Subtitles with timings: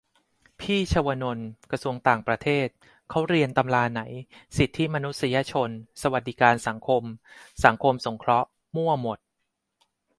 [0.59, 2.67] พี่ชวนนท์ กระทรวงต่างประเทศ
[3.09, 4.01] เขาเรียนตำราไหน
[4.57, 5.69] สิทธิมนุษยชน
[6.01, 7.03] สวัสดิการสังคม
[7.65, 9.19] สังคมสงเคราะห์ มั่วหมด